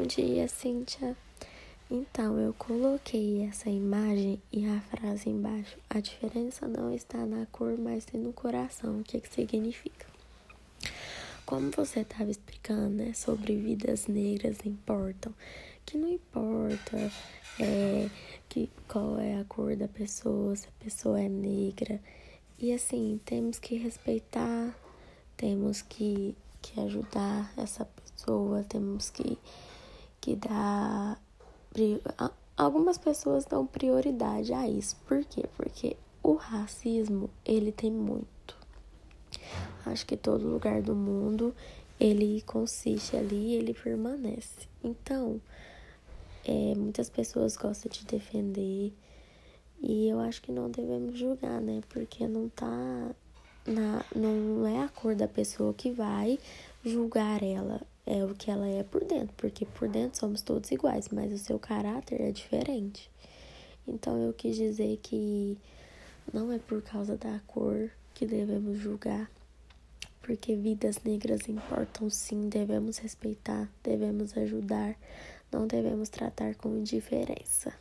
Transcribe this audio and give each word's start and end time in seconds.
Bom 0.00 0.06
dia, 0.06 0.48
Cíntia. 0.48 1.14
Então, 1.90 2.38
eu 2.40 2.54
coloquei 2.54 3.42
essa 3.42 3.68
imagem 3.68 4.40
e 4.50 4.66
a 4.66 4.80
frase 4.80 5.28
embaixo. 5.28 5.76
A 5.90 6.00
diferença 6.00 6.66
não 6.66 6.90
está 6.90 7.26
na 7.26 7.44
cor, 7.52 7.76
mas 7.76 8.04
sim 8.04 8.16
no 8.16 8.32
coração. 8.32 9.00
O 9.00 9.04
que, 9.04 9.20
que 9.20 9.28
significa? 9.28 10.06
Como 11.44 11.70
você 11.70 12.00
estava 12.00 12.30
explicando, 12.30 12.88
né, 12.88 13.12
sobre 13.12 13.54
vidas 13.56 14.06
negras 14.06 14.56
importam, 14.64 15.34
que 15.84 15.98
não 15.98 16.08
importa 16.08 16.96
é, 17.60 18.08
que, 18.48 18.70
qual 18.88 19.18
é 19.18 19.38
a 19.38 19.44
cor 19.44 19.76
da 19.76 19.86
pessoa, 19.86 20.56
se 20.56 20.66
a 20.66 20.82
pessoa 20.82 21.20
é 21.20 21.28
negra. 21.28 22.00
E 22.58 22.72
assim, 22.72 23.20
temos 23.26 23.58
que 23.58 23.76
respeitar, 23.76 24.74
temos 25.36 25.82
que, 25.82 26.34
que 26.62 26.80
ajudar 26.80 27.52
essa 27.54 27.84
pessoa, 27.84 28.64
temos 28.66 29.10
que, 29.10 29.36
que 30.20 30.36
dar 30.36 31.20
algumas 32.56 32.98
pessoas 32.98 33.44
dão 33.44 33.66
prioridade 33.66 34.52
a 34.52 34.68
isso. 34.68 34.96
Por 35.06 35.24
quê? 35.24 35.44
Porque 35.56 35.96
o 36.22 36.34
racismo, 36.34 37.30
ele 37.44 37.72
tem 37.72 37.90
muito. 37.90 38.56
Acho 39.86 40.04
que 40.06 40.16
todo 40.16 40.48
lugar 40.48 40.82
do 40.82 40.94
mundo 40.94 41.54
ele 41.98 42.42
consiste 42.42 43.16
ali, 43.16 43.54
ele 43.54 43.74
permanece. 43.74 44.66
Então, 44.82 45.40
é, 46.44 46.74
muitas 46.74 47.10
pessoas 47.10 47.56
gostam 47.56 47.90
de 47.90 48.04
defender 48.06 48.92
e 49.82 50.08
eu 50.08 50.20
acho 50.20 50.42
que 50.42 50.52
não 50.52 50.70
devemos 50.70 51.18
julgar, 51.18 51.60
né? 51.60 51.80
Porque 51.88 52.26
não 52.26 52.48
tá 52.48 53.14
na, 53.66 54.04
não 54.14 54.66
é 54.66 54.82
a 54.82 54.88
cor 54.88 55.14
da 55.14 55.28
pessoa 55.28 55.74
que 55.74 55.90
vai 55.90 56.38
julgar 56.84 57.42
ela, 57.42 57.82
é 58.10 58.24
o 58.24 58.34
que 58.34 58.50
ela 58.50 58.66
é 58.66 58.82
por 58.82 59.04
dentro, 59.04 59.32
porque 59.36 59.64
por 59.64 59.88
dentro 59.88 60.18
somos 60.18 60.42
todos 60.42 60.72
iguais, 60.72 61.08
mas 61.12 61.32
o 61.32 61.38
seu 61.38 61.60
caráter 61.60 62.20
é 62.20 62.32
diferente. 62.32 63.08
Então 63.86 64.18
eu 64.18 64.32
quis 64.32 64.56
dizer 64.56 64.98
que 65.00 65.56
não 66.32 66.50
é 66.50 66.58
por 66.58 66.82
causa 66.82 67.16
da 67.16 67.38
cor 67.46 67.88
que 68.12 68.26
devemos 68.26 68.78
julgar, 68.78 69.30
porque 70.20 70.56
vidas 70.56 71.00
negras 71.04 71.48
importam 71.48 72.10
sim, 72.10 72.48
devemos 72.48 72.98
respeitar, 72.98 73.70
devemos 73.80 74.36
ajudar, 74.36 74.96
não 75.52 75.68
devemos 75.68 76.08
tratar 76.08 76.56
com 76.56 76.76
indiferença. 76.76 77.72